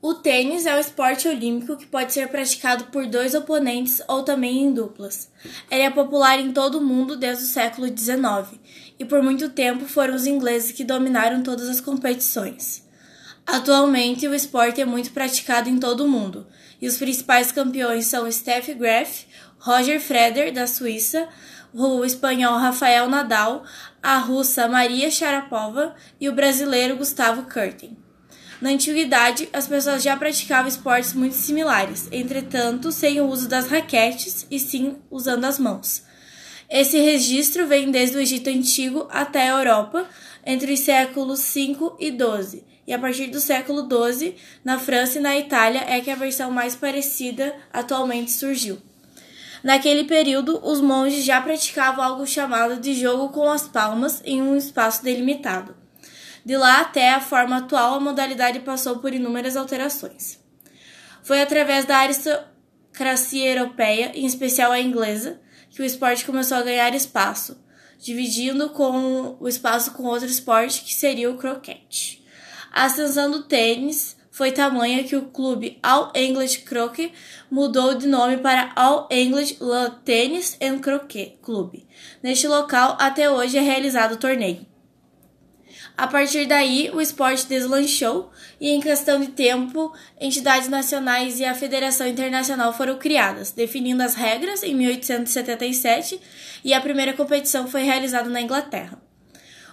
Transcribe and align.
O 0.00 0.14
tênis 0.14 0.64
é 0.64 0.76
um 0.76 0.78
esporte 0.78 1.26
olímpico 1.26 1.76
que 1.76 1.84
pode 1.84 2.12
ser 2.12 2.28
praticado 2.28 2.84
por 2.84 3.04
dois 3.04 3.34
oponentes 3.34 4.00
ou 4.06 4.22
também 4.22 4.62
em 4.62 4.72
duplas. 4.72 5.28
Ele 5.68 5.82
é 5.82 5.90
popular 5.90 6.38
em 6.38 6.52
todo 6.52 6.78
o 6.78 6.80
mundo 6.80 7.16
desde 7.16 7.42
o 7.42 7.48
século 7.48 7.88
XIX 7.88 8.60
e 8.96 9.04
por 9.04 9.20
muito 9.24 9.48
tempo 9.48 9.86
foram 9.86 10.14
os 10.14 10.24
ingleses 10.24 10.70
que 10.70 10.84
dominaram 10.84 11.42
todas 11.42 11.68
as 11.68 11.80
competições. 11.80 12.86
Atualmente, 13.44 14.28
o 14.28 14.34
esporte 14.34 14.80
é 14.80 14.84
muito 14.84 15.10
praticado 15.10 15.68
em 15.68 15.80
todo 15.80 16.04
o 16.04 16.08
mundo 16.08 16.46
e 16.80 16.86
os 16.86 16.96
principais 16.96 17.50
campeões 17.50 18.06
são 18.06 18.30
Steph 18.30 18.68
Graf, 18.76 19.24
Roger 19.58 20.00
Federer, 20.00 20.52
da 20.52 20.68
Suíça, 20.68 21.28
o 21.74 22.04
espanhol 22.04 22.56
Rafael 22.56 23.08
Nadal, 23.08 23.64
a 24.00 24.18
russa 24.18 24.68
Maria 24.68 25.10
Sharapova 25.10 25.96
e 26.20 26.28
o 26.28 26.34
brasileiro 26.34 26.96
Gustavo 26.96 27.50
Kurten. 27.52 28.07
Na 28.60 28.70
antiguidade, 28.70 29.48
as 29.52 29.68
pessoas 29.68 30.02
já 30.02 30.16
praticavam 30.16 30.68
esportes 30.68 31.14
muito 31.14 31.36
similares, 31.36 32.08
entretanto, 32.10 32.90
sem 32.90 33.20
o 33.20 33.26
uso 33.26 33.48
das 33.48 33.68
raquetes 33.68 34.46
e 34.50 34.58
sim 34.58 34.96
usando 35.10 35.44
as 35.44 35.60
mãos. 35.60 36.02
Esse 36.68 36.98
registro 36.98 37.66
vem 37.66 37.90
desde 37.90 38.16
o 38.16 38.20
Egito 38.20 38.50
Antigo 38.50 39.06
até 39.10 39.48
a 39.48 39.58
Europa, 39.58 40.06
entre 40.44 40.72
os 40.72 40.80
séculos 40.80 41.38
5 41.38 41.96
e 42.00 42.10
12, 42.10 42.64
e 42.86 42.92
a 42.92 42.98
partir 42.98 43.28
do 43.28 43.38
século 43.38 43.82
12, 43.82 44.34
na 44.64 44.78
França 44.78 45.18
e 45.18 45.22
na 45.22 45.38
Itália, 45.38 45.84
é 45.86 46.00
que 46.00 46.10
a 46.10 46.16
versão 46.16 46.50
mais 46.50 46.74
parecida 46.74 47.54
atualmente 47.72 48.32
surgiu. 48.32 48.78
Naquele 49.62 50.04
período, 50.04 50.60
os 50.64 50.80
monges 50.80 51.24
já 51.24 51.40
praticavam 51.40 52.04
algo 52.04 52.26
chamado 52.26 52.80
de 52.80 52.94
jogo 52.94 53.28
com 53.28 53.50
as 53.50 53.68
palmas 53.68 54.20
em 54.24 54.42
um 54.42 54.56
espaço 54.56 55.02
delimitado. 55.04 55.76
De 56.48 56.56
lá 56.56 56.80
até 56.80 57.10
a 57.10 57.20
forma 57.20 57.58
atual, 57.58 57.96
a 57.96 58.00
modalidade 58.00 58.60
passou 58.60 59.00
por 59.00 59.12
inúmeras 59.12 59.54
alterações. 59.54 60.38
Foi 61.22 61.42
através 61.42 61.84
da 61.84 61.98
aristocracia 61.98 63.54
europeia, 63.54 64.12
em 64.14 64.24
especial 64.24 64.72
a 64.72 64.80
inglesa, 64.80 65.38
que 65.68 65.82
o 65.82 65.84
esporte 65.84 66.24
começou 66.24 66.56
a 66.56 66.62
ganhar 66.62 66.94
espaço, 66.94 67.62
dividindo 67.98 68.70
com 68.70 69.36
o 69.38 69.46
espaço 69.46 69.92
com 69.92 70.04
outro 70.04 70.26
esporte 70.26 70.84
que 70.84 70.94
seria 70.94 71.30
o 71.30 71.36
croquete. 71.36 72.24
A 72.72 72.86
ascensão 72.86 73.30
do 73.30 73.42
tênis 73.42 74.16
foi 74.30 74.50
tamanha 74.50 75.04
que 75.04 75.16
o 75.16 75.26
clube 75.26 75.78
All 75.82 76.10
English 76.14 76.60
Croquet 76.60 77.12
mudou 77.50 77.94
de 77.94 78.06
nome 78.06 78.38
para 78.38 78.72
All 78.74 79.06
English 79.10 79.58
Lawn 79.60 79.90
Tennis 80.02 80.56
and 80.62 80.78
Croquet 80.78 81.38
Club. 81.42 81.74
Neste 82.22 82.48
local, 82.48 82.96
até 82.98 83.30
hoje 83.30 83.58
é 83.58 83.60
realizado 83.60 84.12
o 84.12 84.18
torneio. 84.18 84.77
A 85.98 86.06
partir 86.06 86.46
daí, 86.46 86.92
o 86.94 87.00
esporte 87.00 87.48
deslanchou 87.48 88.30
e, 88.60 88.70
em 88.70 88.80
questão 88.80 89.18
de 89.18 89.32
tempo, 89.32 89.92
entidades 90.20 90.68
nacionais 90.68 91.40
e 91.40 91.44
a 91.44 91.56
Federação 91.56 92.06
Internacional 92.06 92.72
foram 92.72 92.96
criadas, 92.96 93.50
definindo 93.50 94.00
as 94.00 94.14
regras 94.14 94.62
em 94.62 94.76
1877 94.76 96.20
e 96.64 96.72
a 96.72 96.80
primeira 96.80 97.14
competição 97.14 97.66
foi 97.66 97.82
realizada 97.82 98.30
na 98.30 98.40
Inglaterra. 98.40 99.07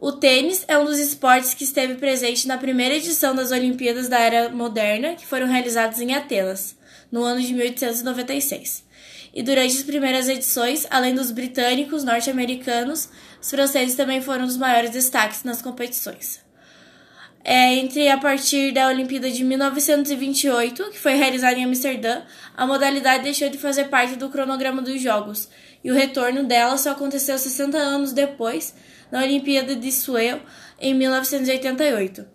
O 0.00 0.12
tênis 0.12 0.64
é 0.68 0.78
um 0.78 0.84
dos 0.84 0.98
esportes 0.98 1.54
que 1.54 1.64
esteve 1.64 1.94
presente 1.94 2.46
na 2.46 2.56
primeira 2.56 2.94
edição 2.94 3.34
das 3.34 3.50
Olimpíadas 3.50 4.08
da 4.08 4.18
Era 4.18 4.48
Moderna, 4.48 5.14
que 5.14 5.26
foram 5.26 5.46
realizadas 5.46 6.00
em 6.00 6.14
Atenas, 6.14 6.76
no 7.10 7.22
ano 7.22 7.40
de 7.40 7.52
1896 7.52 8.88
e 9.32 9.42
durante 9.42 9.76
as 9.76 9.82
primeiras 9.82 10.28
edições, 10.28 10.86
além 10.90 11.14
dos 11.14 11.30
britânicos, 11.30 12.04
norte-americanos, 12.04 13.08
os 13.40 13.50
franceses 13.50 13.94
também 13.94 14.20
foram 14.20 14.44
os 14.44 14.56
maiores 14.56 14.90
destaques 14.90 15.44
nas 15.44 15.62
competições. 15.62 16.40
É, 17.50 17.76
entre 17.76 18.10
a 18.10 18.18
partir 18.18 18.72
da 18.72 18.88
Olimpíada 18.88 19.30
de 19.30 19.42
1928, 19.42 20.90
que 20.90 20.98
foi 20.98 21.14
realizada 21.14 21.58
em 21.58 21.64
Amsterdã, 21.64 22.20
a 22.54 22.66
modalidade 22.66 23.22
deixou 23.22 23.48
de 23.48 23.56
fazer 23.56 23.84
parte 23.84 24.16
do 24.16 24.28
cronograma 24.28 24.82
dos 24.82 25.00
Jogos, 25.00 25.48
e 25.82 25.90
o 25.90 25.94
retorno 25.94 26.44
dela 26.44 26.76
só 26.76 26.90
aconteceu 26.90 27.38
60 27.38 27.78
anos 27.78 28.12
depois, 28.12 28.74
na 29.10 29.22
Olimpíada 29.22 29.74
de 29.74 29.90
Seoul, 29.90 30.42
em 30.78 30.92
1988. 30.92 32.26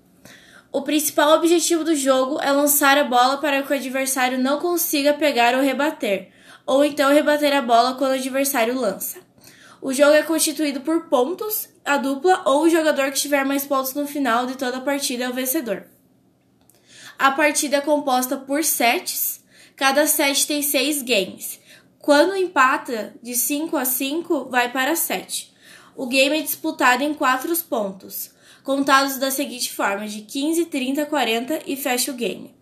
O 0.71 0.81
principal 0.81 1.37
objetivo 1.37 1.83
do 1.83 1.95
jogo 1.95 2.39
é 2.41 2.51
lançar 2.51 2.97
a 2.97 3.03
bola 3.03 3.37
para 3.37 3.61
que 3.61 3.71
o 3.71 3.75
adversário 3.75 4.39
não 4.39 4.59
consiga 4.59 5.13
pegar 5.13 5.53
ou 5.53 5.61
rebater, 5.61 6.29
ou 6.65 6.83
então 6.83 7.13
rebater 7.13 7.55
a 7.55 7.61
bola 7.61 7.93
quando 7.99 8.13
o 8.13 8.15
adversário 8.15 8.73
lança. 8.73 9.19
O 9.83 9.91
jogo 9.91 10.13
é 10.13 10.23
constituído 10.23 10.79
por 10.79 11.09
pontos, 11.09 11.67
a 11.83 11.97
dupla 11.97 12.41
ou 12.45 12.63
o 12.63 12.69
jogador 12.69 13.11
que 13.11 13.19
tiver 13.19 13.43
mais 13.43 13.65
pontos 13.65 13.93
no 13.93 14.07
final 14.07 14.45
de 14.45 14.55
toda 14.55 14.77
a 14.77 14.81
partida 14.81 15.25
é 15.25 15.29
o 15.29 15.33
vencedor. 15.33 15.83
A 17.19 17.31
partida 17.31 17.75
é 17.75 17.81
composta 17.81 18.37
por 18.37 18.63
sets, 18.63 19.43
cada 19.75 20.07
set 20.07 20.47
tem 20.47 20.61
seis 20.61 21.01
games. 21.01 21.59
Quando 21.99 22.33
empata 22.33 23.13
de 23.21 23.35
5 23.35 23.75
a 23.75 23.83
5, 23.83 24.45
vai 24.45 24.71
para 24.71 24.95
7. 24.95 25.53
O 25.97 26.07
game 26.07 26.39
é 26.39 26.41
disputado 26.41 27.03
em 27.03 27.13
quatro 27.13 27.53
pontos, 27.65 28.31
contados 28.63 29.17
da 29.17 29.29
seguinte 29.29 29.69
forma: 29.69 30.07
de 30.07 30.21
15, 30.21 30.63
30, 30.63 31.05
40 31.07 31.59
e 31.67 31.75
fecha 31.75 32.09
o 32.09 32.15
game. 32.15 32.55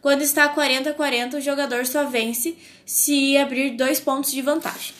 Quando 0.00 0.22
está 0.22 0.48
40 0.48 0.90
a 0.90 0.94
40, 0.94 1.38
o 1.38 1.40
jogador 1.40 1.84
só 1.86 2.04
vence 2.04 2.56
se 2.86 3.36
abrir 3.36 3.70
dois 3.70 3.98
pontos 3.98 4.30
de 4.30 4.40
vantagem. 4.40 4.94